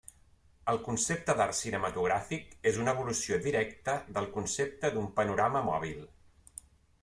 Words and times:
El 0.71 0.77
concepte 0.87 1.35
d'art 1.39 1.57
cinematogràfic 1.57 2.57
és 2.73 2.81
una 2.85 2.95
evolució 2.99 3.39
directa 3.45 3.97
del 4.19 4.31
concepte 4.39 4.95
d'un 4.97 5.07
panorama 5.21 5.67
mòbil. 5.73 6.05